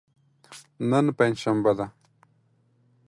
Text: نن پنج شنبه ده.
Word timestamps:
نن 0.89 1.05
پنج 1.17 1.35
شنبه 1.43 1.71
ده. 1.77 1.85